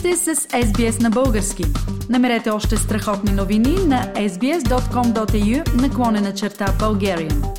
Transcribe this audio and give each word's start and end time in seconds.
сте 0.00 0.16
с 0.16 0.34
SBS 0.36 1.02
на 1.02 1.10
български. 1.10 1.64
Намерете 2.10 2.50
още 2.50 2.76
страхотни 2.76 3.32
новини 3.32 3.74
на 3.86 4.12
sbs.com.au 4.14 5.82
наклонена 5.82 6.34
черта 6.34 6.66
Bulgarian. 6.66 7.58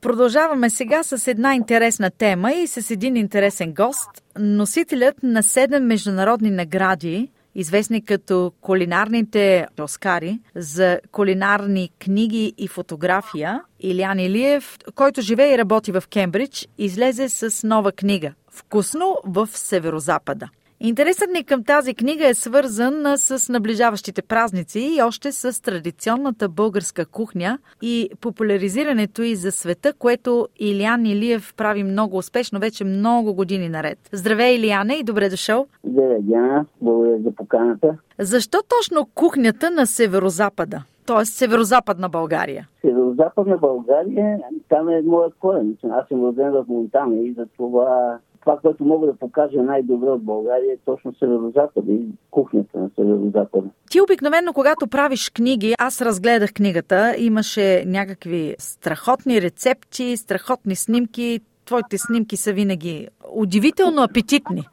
Продължаваме 0.00 0.70
сега 0.70 1.02
с 1.02 1.26
една 1.26 1.54
интересна 1.54 2.10
тема 2.10 2.52
и 2.52 2.66
с 2.66 2.90
един 2.90 3.16
интересен 3.16 3.74
гост. 3.74 4.10
Носителят 4.38 5.22
на 5.22 5.42
седем 5.42 5.86
международни 5.86 6.50
награди, 6.50 7.28
известни 7.54 8.04
като 8.04 8.52
кулинарните 8.60 9.66
Оскари 9.80 10.40
за 10.54 11.00
кулинарни 11.12 11.90
книги 12.00 12.54
и 12.58 12.68
фотография, 12.68 13.62
Илян 13.80 14.18
Илиев, 14.18 14.78
който 14.94 15.20
живее 15.20 15.54
и 15.54 15.58
работи 15.58 15.92
в 15.92 16.04
Кембридж, 16.10 16.68
излезе 16.78 17.28
с 17.28 17.66
нова 17.66 17.92
книга 17.92 18.32
Вкусно 18.50 19.16
в 19.24 19.48
Северозапада. 19.52 20.48
Интересът 20.84 21.30
ни 21.34 21.44
към 21.44 21.64
тази 21.64 21.94
книга 21.94 22.28
е 22.28 22.34
свързан 22.34 23.04
с 23.16 23.52
наближаващите 23.52 24.22
празници 24.22 24.80
и 24.80 25.02
още 25.02 25.32
с 25.32 25.62
традиционната 25.62 26.48
българска 26.48 27.06
кухня 27.06 27.58
и 27.82 28.10
популяризирането 28.20 29.22
и 29.22 29.36
за 29.36 29.52
света, 29.52 29.92
което 29.98 30.48
Илиан 30.60 31.06
Илиев 31.06 31.54
прави 31.56 31.84
много 31.84 32.16
успешно 32.16 32.60
вече 32.60 32.84
много 32.84 33.34
години 33.34 33.68
наред. 33.68 33.98
Здравей, 34.12 34.54
Илияне, 34.54 34.94
и 34.94 35.04
добре 35.04 35.28
дошъл! 35.28 35.66
Здравей, 35.84 36.18
Диана. 36.20 36.66
Благодаря 36.80 37.18
за 37.18 37.30
поканата. 37.34 37.96
Защо 38.18 38.58
точно 38.68 39.08
кухнята 39.14 39.70
на 39.70 39.86
Северозапада? 39.86 40.82
т.е. 41.06 41.24
северо-западна 41.24 42.08
България. 42.08 42.68
Северо-западна 42.80 43.58
България, 43.58 44.38
там 44.68 44.88
е 44.88 45.02
моят 45.02 45.34
корен. 45.38 45.76
Аз 45.90 46.08
съм 46.08 46.24
роден 46.24 46.50
в 46.50 46.64
Монтана 46.68 47.16
и 47.16 47.32
за 47.32 47.46
това 47.56 48.18
това, 48.42 48.58
което 48.58 48.84
мога 48.84 49.06
да 49.06 49.16
покажа 49.16 49.62
най-добре 49.62 50.10
от 50.10 50.22
България 50.22 50.72
е 50.72 50.84
точно 50.84 51.14
Северо-Запада 51.14 51.92
и 51.92 52.06
кухнята 52.30 52.78
на 52.78 52.90
Северо-Запада. 52.96 53.68
Ти 53.90 54.00
обикновено, 54.00 54.52
когато 54.52 54.86
правиш 54.86 55.30
книги, 55.30 55.74
аз 55.78 56.02
разгледах 56.02 56.52
книгата, 56.52 57.14
имаше 57.18 57.84
някакви 57.86 58.54
страхотни 58.58 59.42
рецепти, 59.42 60.16
страхотни 60.16 60.76
снимки. 60.76 61.40
Твоите 61.72 61.98
снимки 61.98 62.36
са 62.36 62.52
винаги 62.52 63.08
удивително 63.30 64.02
апетитни. 64.02 64.68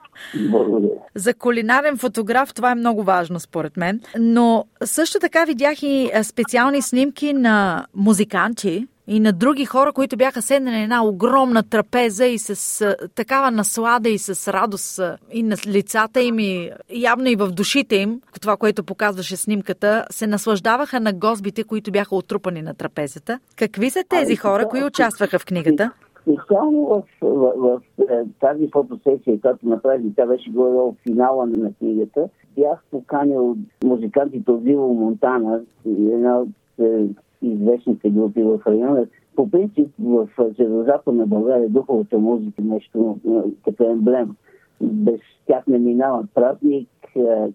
Благодаря. 0.49 0.93
За 1.15 1.33
кулинарен 1.33 1.97
фотограф 1.97 2.53
това 2.53 2.71
е 2.71 2.75
много 2.75 3.03
важно, 3.03 3.39
според 3.39 3.77
мен. 3.77 4.01
Но 4.19 4.65
също 4.83 5.19
така 5.19 5.45
видях 5.45 5.83
и 5.83 6.11
специални 6.23 6.81
снимки 6.81 7.33
на 7.33 7.85
музиканти, 7.95 8.87
и 9.11 9.19
на 9.19 9.33
други 9.33 9.65
хора, 9.65 9.91
които 9.91 10.17
бяха 10.17 10.41
седнали 10.41 10.75
на 10.75 10.83
една 10.83 11.03
огромна 11.03 11.63
трапеза 11.63 12.25
и 12.25 12.39
с 12.39 12.81
а, 12.81 12.95
такава 13.15 13.51
наслада 13.51 14.09
и 14.09 14.17
с 14.17 14.53
радост 14.53 14.99
а, 14.99 15.17
и 15.31 15.43
на 15.43 15.55
лицата 15.67 16.21
им 16.21 16.39
и 16.39 16.71
явно 16.89 17.29
и 17.29 17.35
в 17.35 17.47
душите 17.47 17.95
им, 17.95 18.21
това, 18.41 18.57
което 18.57 18.83
показваше 18.83 19.37
снимката, 19.37 20.05
се 20.11 20.27
наслаждаваха 20.27 20.99
на 20.99 21.13
госбите, 21.13 21.63
които 21.63 21.91
бяха 21.91 22.15
отрупани 22.15 22.61
на 22.61 22.73
трапезата. 22.73 23.39
Какви 23.55 23.89
са 23.89 24.03
тези 24.09 24.35
хора, 24.35 24.67
които 24.69 24.85
участваха 24.85 25.39
в 25.39 25.45
книгата? 25.45 25.91
Специално 26.21 26.85
в, 26.85 27.03
в, 27.21 27.53
в, 27.57 27.81
в 27.97 28.25
тази 28.39 28.69
фотосесия, 28.71 29.41
която 29.41 29.67
направи, 29.67 30.13
тя 30.15 30.25
беше 30.25 30.51
горе 30.51 30.71
в 30.71 30.93
финала 31.03 31.45
на 31.45 31.73
книгата, 31.73 32.29
бях 32.55 32.83
поканил 32.91 33.57
музикантите 33.83 34.51
от 34.51 34.63
Виво 34.63 34.93
Монтана, 34.93 35.61
една 35.85 36.39
от 36.39 36.49
е, 36.79 37.07
известните 37.41 38.09
групи 38.09 38.43
в 38.43 38.59
района. 38.67 39.07
По 39.35 39.49
принцип 39.51 39.89
в 39.99 40.27
Северо-Западна 40.37 41.25
България 41.25 41.69
духовата 41.69 42.17
музика 42.17 42.61
е 42.61 42.65
нещо 42.65 43.17
като 43.65 43.83
емблем. 43.83 44.35
Без 44.81 45.19
тях 45.47 45.67
не 45.67 45.77
минава 45.77 46.23
празник, 46.33 46.89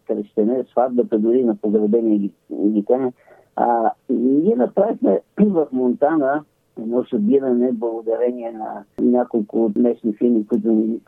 кръщене, 0.06 0.64
сватбата, 0.72 1.18
дори 1.18 1.44
на 1.44 1.56
погребение 1.56 2.18
ги 2.18 2.84
А, 3.56 3.90
ние 4.10 4.56
направихме 4.56 5.20
в 5.40 5.66
Монтана 5.72 6.44
едно 6.78 7.04
събиране 7.04 7.72
благодарение 7.72 8.52
на 8.52 8.84
няколко 9.00 9.72
местни 9.76 10.12
фирми, 10.12 10.46
които 10.46 10.72
ни 10.72 11.00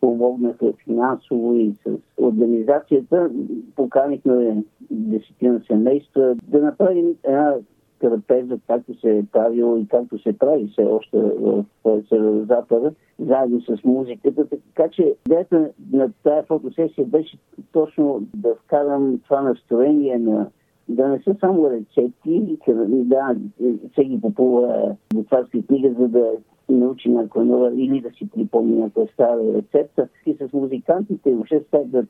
помогнаха 0.00 0.72
финансово 0.84 1.54
и 1.54 1.74
с 1.86 1.90
организацията. 2.22 3.30
Поканихме 3.76 4.62
десетина 4.90 5.60
семейства 5.66 6.36
да 6.48 6.62
направим 6.62 7.14
една 7.24 7.54
трапеза, 8.00 8.58
както 8.66 9.00
се 9.00 9.18
е 9.18 9.24
правило 9.32 9.76
и 9.76 9.86
както 9.88 10.18
се 10.18 10.38
прави 10.38 10.68
все 10.68 10.82
още 10.82 11.18
в 11.18 11.64
Северо-Запада, 11.84 12.92
заедно 13.18 13.60
с 13.60 13.84
музиката. 13.84 14.46
Така 14.48 14.88
че 14.90 15.14
идеята 15.26 15.70
на 15.92 16.12
тази 16.22 16.46
фотосесия 16.46 17.06
беше 17.06 17.38
точно 17.72 18.26
да 18.34 18.54
вкарам 18.54 19.20
това 19.24 19.40
настроение 19.40 20.18
на 20.18 20.50
да 20.88 21.08
не 21.08 21.18
са 21.18 21.36
само 21.40 21.70
рецепти, 21.70 22.58
да, 22.88 23.36
всеки 23.92 24.20
купува 24.20 24.96
готварска 25.14 25.62
книга, 25.62 25.94
за 25.98 26.08
научи 26.68 27.08
някоя 27.08 27.44
нова 27.44 27.72
или 27.74 28.00
да 28.00 28.10
си 28.10 28.28
припомни 28.34 28.76
някоя 28.76 29.08
стара 29.12 29.40
рецепта. 29.54 30.08
И 30.26 30.34
с 30.34 30.52
музикантите, 30.52 31.34
въобще 31.34 31.60
с 31.60 31.70
тази 31.70 31.88
да 31.88 32.04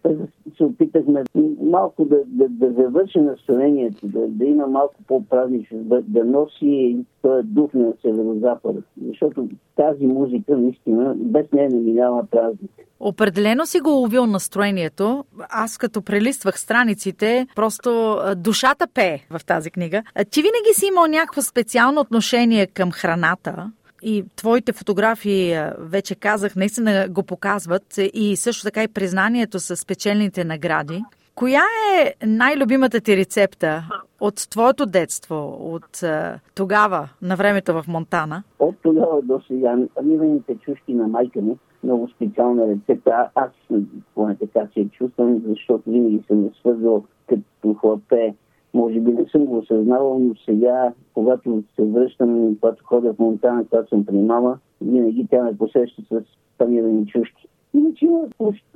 се 0.57 0.65
опитахме 0.65 1.25
малко 1.61 2.05
да, 2.05 2.17
да, 2.27 2.49
да 2.49 2.73
завърши 2.83 3.21
настроението, 3.21 4.07
да, 4.07 4.29
да 4.29 4.45
има 4.45 4.67
малко 4.67 4.95
по-празнично, 5.09 5.79
да, 5.79 6.03
да 6.03 6.25
носи 6.25 7.05
този 7.23 7.49
дух 7.49 7.75
на 7.75 7.93
Северо-Запада. 8.03 8.83
Защото 9.07 9.49
тази 9.77 10.07
музика 10.07 10.57
наистина 10.57 11.15
без 11.17 11.53
нея 11.53 11.71
не 11.71 11.81
минава 11.81 12.27
празник. 12.31 12.71
Определено 13.01 13.67
си 13.67 13.81
го 13.81 13.91
уловил 13.91 14.27
настроението. 14.27 15.25
Аз 15.51 15.79
като 15.79 16.03
прелиствах 16.03 16.61
страниците, 16.61 17.47
просто 17.57 18.17
душата 18.37 18.87
пее 18.95 19.19
в 19.31 19.45
тази 19.47 19.71
книга. 19.71 20.03
Ти 20.31 20.41
винаги 20.43 20.73
си 20.73 20.87
имал 20.87 21.07
някакво 21.07 21.43
специално 21.43 22.01
отношение 22.01 22.67
към 22.67 22.91
храната 22.91 23.71
и 24.09 24.25
твоите 24.37 24.73
фотографии, 24.73 25.55
вече 25.79 26.15
казах, 26.15 26.57
наистина 26.57 27.09
го 27.11 27.23
показват 27.23 27.99
и 28.15 28.37
също 28.37 28.65
така 28.65 28.83
и 28.83 28.89
признанието 28.89 29.59
с 29.59 29.77
спечелните 29.77 30.45
награди. 30.45 31.03
Коя 31.35 31.63
е 32.01 32.27
най-любимата 32.27 33.01
ти 33.01 33.17
рецепта 33.17 33.85
от 34.21 34.35
твоето 34.51 34.87
детство, 34.87 35.57
от 35.61 36.01
тогава, 36.55 37.09
на 37.23 37.37
времето 37.37 37.73
в 37.73 37.85
Монтана? 37.89 38.43
От 38.59 38.75
тогава 38.83 39.23
до 39.23 39.41
сега, 39.49 39.77
ливените 40.05 40.57
чушки 40.65 40.95
на 40.95 41.09
майка 41.09 41.41
ми, 41.41 41.57
много 41.85 42.09
специална 42.09 42.67
рецепта. 42.67 43.31
Аз 43.35 43.51
поне 44.15 44.37
така 44.37 44.69
се 44.75 44.89
чувствам, 44.89 45.43
защото 45.49 45.91
винаги 45.91 46.23
съм 46.27 46.51
свързвал 46.61 47.05
като 47.29 47.75
хлапе 47.75 48.35
може 48.77 49.01
би 49.01 49.13
не 49.13 49.25
съм 49.33 49.45
го 49.45 49.59
осъзнавал, 49.59 50.19
но 50.19 50.35
сега, 50.45 50.93
когато 51.15 51.63
се 51.77 51.85
връщам, 51.85 52.57
когато 52.61 52.85
ходя 52.85 53.13
в 53.13 53.19
Монтана, 53.19 53.65
когато 53.71 53.89
съм 53.89 54.07
при 54.07 54.17
мама, 54.17 54.59
винаги 54.81 55.27
тя 55.31 55.43
ме 55.43 55.59
посеща 55.59 56.03
с 56.11 56.23
панирани 56.59 57.07
чушки. 57.07 57.49
Иначе 57.75 58.07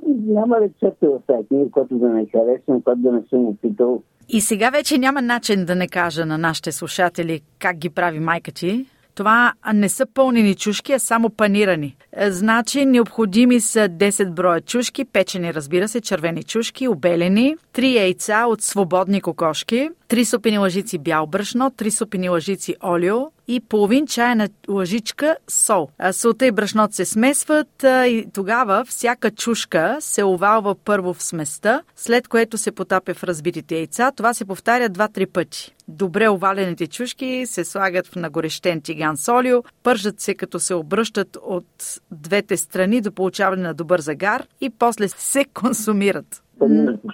няма 0.05 0.59
рецепта 0.61 1.09
в 1.09 1.19
тази 1.27 1.47
книга, 1.47 1.71
която 1.71 1.97
да 1.97 2.09
не 2.09 2.25
харесвам, 2.25 2.81
която 2.81 3.01
да 3.01 3.11
не 3.11 3.21
съм 3.29 3.45
опитал. 3.45 4.01
И 4.29 4.41
сега 4.41 4.69
вече 4.69 4.97
няма 4.97 5.21
начин 5.21 5.65
да 5.65 5.75
не 5.75 5.87
кажа 5.87 6.25
на 6.25 6.37
нашите 6.37 6.71
слушатели 6.71 7.41
как 7.59 7.77
ги 7.77 7.89
прави 7.89 8.19
майка 8.19 8.51
ти. 8.51 8.85
Това 9.15 9.53
не 9.73 9.89
са 9.89 10.05
пълнени 10.13 10.55
чушки, 10.55 10.93
а 10.93 10.99
само 10.99 11.29
панирани. 11.29 11.95
Е, 12.13 12.31
значи 12.31 12.85
необходими 12.85 13.59
са 13.59 13.89
10 13.89 14.31
броя 14.31 14.61
чушки, 14.61 15.05
печени 15.05 15.53
разбира 15.53 15.87
се, 15.87 16.01
червени 16.01 16.43
чушки, 16.43 16.87
обелени, 16.87 17.55
3 17.73 17.95
яйца 17.95 18.45
от 18.47 18.61
свободни 18.61 19.21
кокошки, 19.21 19.89
3 20.11 20.23
супени 20.23 20.57
лъжици 20.57 20.97
бял 20.97 21.27
брашно, 21.27 21.69
3 21.69 21.89
супени 21.89 22.29
лъжици 22.29 22.75
олио 22.83 23.17
и 23.47 23.59
половин 23.59 24.07
чайна 24.07 24.49
лъжичка 24.69 25.35
сол. 25.47 25.89
Солта 26.11 26.45
и 26.45 26.51
брашното 26.51 26.95
се 26.95 27.05
смесват 27.05 27.83
и 27.83 28.25
тогава 28.33 28.85
всяка 28.85 29.31
чушка 29.31 29.97
се 29.99 30.23
овалва 30.23 30.75
първо 30.75 31.13
в 31.13 31.23
сместа, 31.23 31.81
след 31.95 32.27
което 32.27 32.57
се 32.57 32.71
потапя 32.71 33.13
в 33.13 33.23
разбитите 33.23 33.75
яйца. 33.75 34.11
Това 34.11 34.33
се 34.33 34.45
повтаря 34.45 34.89
2-3 34.89 35.25
пъти. 35.25 35.75
Добре 35.87 36.29
овалените 36.29 36.87
чушки 36.87 37.43
се 37.45 37.65
слагат 37.65 38.07
в 38.07 38.15
нагорещен 38.15 38.81
тиган 38.81 39.17
с 39.17 39.33
олио, 39.33 39.63
пържат 39.83 40.19
се 40.19 40.35
като 40.35 40.59
се 40.59 40.75
обръщат 40.75 41.37
от 41.43 41.99
двете 42.11 42.57
страни 42.57 43.01
до 43.01 43.11
получаване 43.11 43.63
на 43.63 43.73
добър 43.73 44.01
загар 44.01 44.47
и 44.61 44.69
после 44.69 45.07
се 45.07 45.45
консумират. 45.45 46.43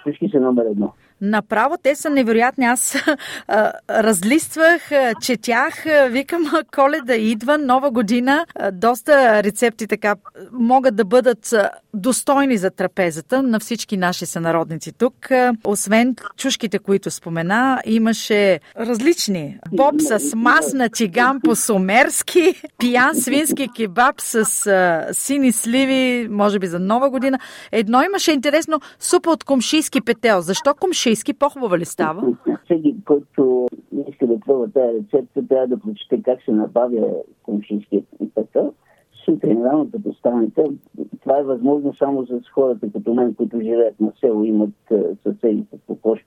Чушки 0.04 0.28
са 0.32 0.40
номер 0.40 0.64
едно. 0.70 0.94
Направо 1.20 1.76
те 1.82 1.96
са 1.96 2.10
невероятни. 2.10 2.66
Аз 2.66 2.96
а, 3.48 3.72
разлиствах, 3.90 4.90
четях, 5.22 5.84
викам 6.10 6.50
коледа 6.74 7.14
идва, 7.14 7.58
нова 7.58 7.90
година. 7.90 8.46
Доста 8.72 9.42
рецепти 9.42 9.86
така 9.86 10.14
могат 10.52 10.96
да 10.96 11.04
бъдат 11.04 11.54
достойни 11.94 12.56
за 12.56 12.70
трапезата 12.70 13.42
на 13.42 13.60
всички 13.60 13.96
наши 13.96 14.26
сънародници 14.26 14.92
тук. 14.92 15.14
Освен 15.64 16.16
чушките, 16.36 16.78
които 16.78 17.10
спомена, 17.10 17.82
имаше 17.86 18.60
различни. 18.80 19.58
Боб 19.72 19.94
с 19.98 20.36
масна 20.36 20.88
тиган 20.88 21.40
по 21.40 21.56
сумерски, 21.56 22.54
пиян 22.78 23.14
свински 23.14 23.68
кебаб 23.76 24.20
с 24.20 24.66
а, 24.66 25.06
сини 25.12 25.52
сливи, 25.52 26.28
може 26.30 26.58
би 26.58 26.66
за 26.66 26.78
нова 26.78 27.10
година. 27.10 27.38
Едно 27.72 28.02
имаше 28.02 28.32
интересно 28.32 28.80
супа 29.00 29.30
от 29.30 29.44
комшийски 29.44 30.00
петел. 30.00 30.40
Защо 30.40 30.74
комшийски? 31.08 31.34
По-хубава 31.34 31.78
ли 31.78 31.84
става? 31.84 32.36
Всеки, 32.64 32.96
който 33.04 33.66
иска 34.08 34.26
да 34.26 34.40
пробва 34.40 34.70
тази 34.70 34.98
рецепта, 34.98 35.48
трябва 35.48 35.66
да 35.66 35.78
прочете 35.80 36.22
как 36.22 36.42
се 36.42 36.52
набавя 36.52 37.14
комшийски 37.42 38.04
петел 38.34 38.72
сутрин 39.24 39.64
рано 39.64 39.88
като 39.92 40.14
станете, 40.14 40.64
това 41.22 41.38
е 41.38 41.42
възможно 41.42 41.94
само 41.94 42.24
за 42.24 42.40
хората 42.54 42.92
като 42.92 43.14
мен, 43.14 43.34
които 43.34 43.60
живеят 43.60 44.00
на 44.00 44.12
село, 44.20 44.44
имат 44.44 44.74
съседите 45.22 45.76
по 45.86 45.96
кошки. 45.96 46.26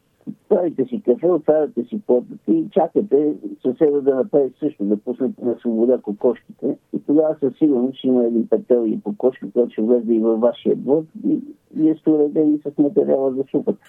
Правите 0.51 0.85
си 0.85 1.01
кафе, 1.05 1.27
отваряте 1.27 1.83
си 1.83 2.01
потата 2.07 2.51
и 2.51 2.65
чакате 2.71 3.33
съседа 3.61 4.01
да 4.01 4.15
направи 4.15 4.53
също, 4.59 4.83
да 4.83 4.97
пуснете 4.97 5.45
на 5.45 5.55
свобода 5.59 5.97
кокошките. 5.97 6.77
И 6.93 6.99
тогава 7.07 7.35
със 7.39 7.57
сигурност 7.57 7.97
ще 7.97 8.07
има 8.07 8.25
един 8.25 8.47
петел 8.49 8.85
и 8.87 9.01
кокошки, 9.03 9.51
който 9.53 9.71
ще 9.71 9.81
влезе 9.81 10.13
и 10.13 10.19
във 10.19 10.39
вашия 10.39 10.75
двор 10.75 11.03
и 11.27 11.39
вие 11.75 11.95
сте 11.95 12.09
уредени 12.09 12.59
с 12.59 12.77
материала 12.77 13.33
за 13.33 13.43
супата. 13.51 13.79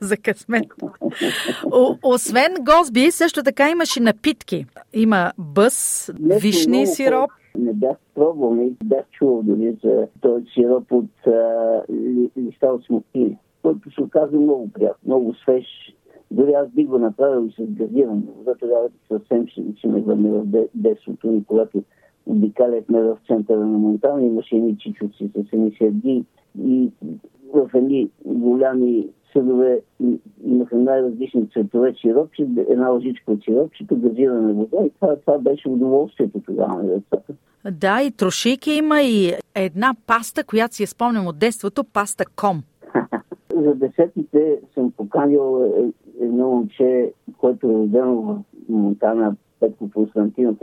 за 0.00 0.16
късмет. 0.16 0.66
О, 1.72 1.96
освен 2.04 2.54
гозби, 2.60 3.10
също 3.10 3.42
така 3.42 3.70
имаше 3.70 4.00
напитки. 4.00 4.66
Има 4.92 5.32
бъс, 5.38 6.10
вишни 6.42 6.86
сироп, 6.86 7.30
не 7.58 7.72
бях 7.72 7.96
пробвал, 8.14 8.54
не 8.54 8.70
бях 8.84 9.04
чувал 9.10 9.42
дори 9.42 9.76
за 9.84 10.06
този 10.20 10.44
сироп 10.54 10.92
от 10.92 11.26
а, 11.26 11.82
листа 12.38 12.66
от 12.66 12.84
смокини, 12.84 13.38
който 13.62 13.90
се 13.90 14.02
оказа 14.02 14.36
много 14.36 14.70
приятно, 14.72 14.98
много 15.06 15.34
свеж. 15.34 15.66
Дори 16.32 16.52
аз 16.52 16.68
бих 16.68 16.86
го 16.86 16.98
направил 16.98 17.46
и 17.46 17.52
с 17.52 17.66
газиран 17.66 18.22
вода, 18.36 18.54
тогава 18.60 18.88
съвсем 19.08 19.46
ще, 19.46 19.62
ще 19.76 19.88
ме 19.88 20.00
върне 20.00 20.30
в 20.30 20.68
детството 20.74 21.30
ни, 21.30 21.44
когато 21.44 21.82
обикаляхме 22.26 23.02
в 23.02 23.18
центъра 23.26 23.58
на 23.58 23.78
Монтана, 23.78 24.22
имаше 24.22 24.56
едни 24.56 24.78
чичуци 24.78 25.30
с 25.34 25.52
едни 25.52 25.76
серги 25.78 26.24
и 26.64 26.90
в 27.54 27.70
едни 27.74 28.10
голями 28.24 29.08
съдове 29.32 29.80
имаха 30.44 30.76
най-различни 30.76 31.48
цветове 31.50 31.94
сиропче, 32.00 32.46
една 32.68 32.88
лъжичка 32.88 33.32
от 33.32 33.44
сиропчето, 33.44 33.96
газирана 33.96 34.54
вода 34.54 34.86
и 34.86 34.90
това, 35.00 35.16
това 35.16 35.38
беше 35.38 35.68
удоволствието 35.68 36.40
тогава 36.40 36.82
на 36.82 36.88
децата. 36.88 37.32
Да, 37.70 38.02
и 38.02 38.10
трошейки 38.10 38.72
има 38.72 39.02
и 39.02 39.32
една 39.54 39.94
паста, 40.06 40.44
която 40.44 40.74
си 40.74 40.82
я 40.82 40.86
спомням 40.86 41.26
от 41.26 41.38
детството, 41.38 41.84
паста 41.84 42.24
ком. 42.36 42.62
За 43.56 43.74
десетите 43.74 44.60
съм 44.74 44.92
поканил 44.96 45.72
едно 46.24 46.50
момче, 46.50 47.12
което 47.38 47.66
е 47.66 47.70
родено 47.70 48.22
в 48.22 48.38
Монтана 48.68 49.36
Петко 49.60 49.90
Константинов. 49.94 50.56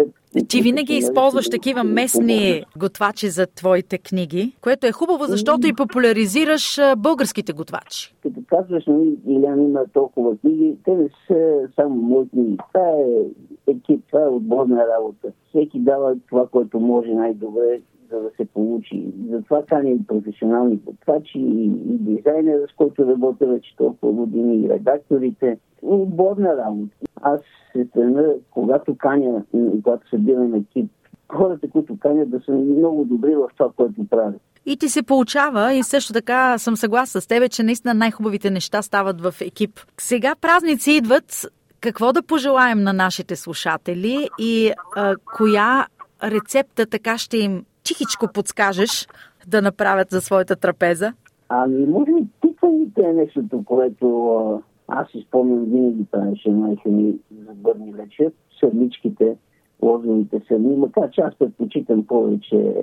Ти 0.47 0.61
винаги 0.61 0.93
използваш 0.93 1.49
такива 1.49 1.83
местни 1.83 2.63
готвачи 2.77 3.27
за 3.27 3.47
твоите 3.47 3.97
книги, 3.97 4.55
което 4.61 4.87
е 4.87 4.91
хубаво, 4.91 5.23
защото 5.25 5.67
и 5.67 5.73
популяризираш 5.73 6.79
българските 6.97 7.53
готвачи. 7.53 8.15
Като 8.23 8.39
казваш, 8.47 8.83
нали, 8.87 9.17
Илян 9.27 9.61
има 9.61 9.85
толкова 9.93 10.37
книги, 10.37 10.77
те 10.85 10.95
не 10.95 11.09
са 11.27 11.67
само 11.75 11.95
мои 11.95 12.29
книги. 12.29 12.57
Това 12.73 12.87
е 12.89 13.71
екип, 13.71 14.03
това 14.11 14.23
е 14.23 14.27
отборна 14.27 14.85
работа. 14.97 15.27
Всеки 15.49 15.79
дава 15.79 16.15
това, 16.29 16.47
което 16.47 16.79
може 16.79 17.13
най-добре 17.13 17.81
за 18.11 18.19
да 18.21 18.29
се 18.37 18.45
получи. 18.45 19.05
Затова 19.29 19.63
каним 19.65 20.05
професионални 20.07 20.75
готвачи 20.75 21.39
и, 21.39 21.65
и 21.65 21.97
дизайнера, 21.97 22.67
с 22.73 22.75
който 22.75 23.07
работя 23.07 23.47
вече 23.47 23.75
толкова 23.77 24.11
години, 24.11 24.65
и 24.65 24.69
редакторите. 24.69 25.57
Отборна 25.81 26.57
работа. 26.57 26.95
Аз 27.21 27.41
се 27.73 27.85
стремя, 27.85 28.23
когато 28.51 28.95
каня, 28.97 29.43
когато 29.83 30.09
събирам 30.09 30.55
екип, 30.55 30.91
хората, 31.31 31.69
които 31.69 31.99
канят 31.99 32.29
да 32.29 32.39
са 32.39 32.51
много 32.51 33.05
добри 33.05 33.35
в 33.35 33.47
това, 33.57 33.71
което 33.75 34.07
правят. 34.09 34.41
И 34.65 34.77
ти 34.77 34.89
се 34.89 35.03
получава 35.03 35.73
и 35.73 35.83
също 35.83 36.13
така 36.13 36.57
съм 36.57 36.75
съгласна 36.75 37.21
с 37.21 37.27
тебе, 37.27 37.49
че 37.49 37.63
наистина 37.63 37.93
най-хубавите 37.93 38.49
неща 38.49 38.81
стават 38.81 39.21
в 39.21 39.33
екип. 39.41 39.79
Сега 39.97 40.35
празници 40.41 40.91
идват. 40.91 41.45
Какво 41.81 42.13
да 42.13 42.23
пожелаем 42.23 42.83
на 42.83 42.93
нашите 42.93 43.35
слушатели 43.35 44.27
и 44.39 44.71
а, 44.95 45.15
коя 45.37 45.87
рецепта 46.23 46.85
така 46.85 47.17
ще 47.17 47.37
им 47.37 47.65
чихичко 47.89 48.27
подскажеш 48.33 49.07
да 49.47 49.61
направят 49.61 50.09
за 50.09 50.21
своята 50.21 50.55
трапеза? 50.55 51.13
Ами, 51.49 51.85
може 51.85 52.11
би 52.13 52.27
тикваните 52.41 53.01
е 53.01 53.13
нещото, 53.13 53.63
което 53.65 54.63
аз 54.87 55.07
си 55.11 55.25
спомням 55.27 55.65
винаги 55.65 56.05
правеше 56.11 56.49
майка 56.49 56.89
ми 56.89 57.15
за 57.31 57.53
бърни 57.53 57.93
вечер. 57.93 58.31
Сърничките, 58.59 59.35
лозовите 59.81 60.41
сърни, 60.47 60.75
макар 60.75 61.09
че 61.09 61.21
аз 61.21 61.35
предпочитам 61.35 62.07
повече 62.07 62.75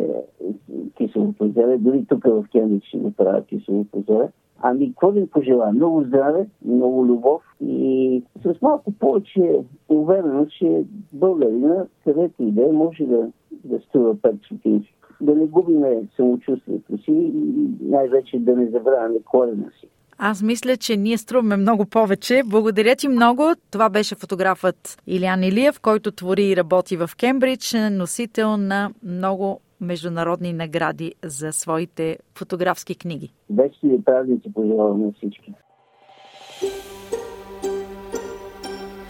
киселото 0.96 1.48
зеле. 1.48 1.78
Дори 1.78 2.04
тук 2.08 2.24
в 2.24 2.44
Кембридж 2.52 2.86
ще 2.86 2.98
го 2.98 3.12
правя 3.12 3.44
киселото 3.44 4.04
зеле. 4.08 4.28
Ами, 4.62 4.88
какво 4.88 5.12
да 5.12 5.26
пожелая? 5.26 5.72
Много 5.72 6.04
здраве, 6.04 6.46
много 6.64 7.06
любов 7.06 7.42
и 7.60 8.22
с 8.42 8.62
малко 8.62 8.92
повече 8.92 9.60
увереност, 9.88 10.52
че 10.58 10.84
българина, 11.12 11.84
където 12.04 12.42
и 12.42 12.50
да 12.52 12.68
е, 12.68 12.72
може 12.72 13.04
да, 13.04 13.28
да 13.64 13.80
струва 13.80 14.14
5 14.14 14.44
стотинки. 14.46 14.95
Да 15.20 15.34
не 15.34 15.46
губиме 15.46 16.02
самочувствието 16.16 16.98
си 16.98 17.12
и 17.12 17.68
най-вече 17.80 18.38
да 18.38 18.56
не 18.56 18.66
забравяме 18.66 19.16
корена 19.24 19.70
си. 19.80 19.88
Аз 20.18 20.42
мисля, 20.42 20.76
че 20.76 20.96
ние 20.96 21.18
струваме 21.18 21.56
много 21.56 21.86
повече. 21.86 22.42
Благодаря 22.46 22.96
ти 22.96 23.08
много. 23.08 23.42
Това 23.70 23.88
беше 23.88 24.14
фотографът 24.14 25.02
Илян 25.06 25.42
Илиев, 25.42 25.80
който 25.80 26.12
твори 26.12 26.44
и 26.44 26.56
работи 26.56 26.96
в 26.96 27.10
Кембридж, 27.20 27.74
носител 27.90 28.56
на 28.56 28.90
много 29.02 29.60
международни 29.80 30.52
награди 30.52 31.14
за 31.24 31.52
своите 31.52 32.18
фотографски 32.34 32.98
книги. 32.98 33.32
Вечни 33.50 34.04
празници 34.04 34.52
пожелавам 34.54 35.00
на 35.02 35.12
всички. 35.12 35.54